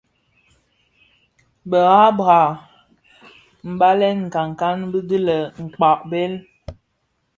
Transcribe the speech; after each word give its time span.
Bë 1.69 1.79
habra 1.91 2.39
mbalèn 3.71 4.17
nkankan 4.27 4.77
bi 4.91 4.99
bibèl 5.09 5.43
(Mkpa- 5.65 5.89
Bhèl), 6.09 6.33